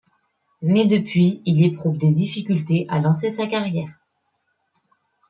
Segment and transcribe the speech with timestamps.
[0.63, 3.99] Mais depuis il éprouve des difficultés à lancer sa carrière.